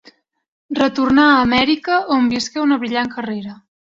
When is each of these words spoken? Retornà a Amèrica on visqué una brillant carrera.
Retornà 0.79 1.25
a 1.33 1.43
Amèrica 1.43 1.99
on 2.17 2.25
visqué 2.33 2.63
una 2.65 2.79
brillant 2.85 3.15
carrera. 3.15 3.57